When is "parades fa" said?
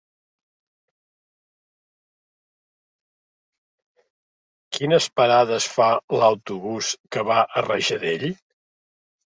5.19-5.93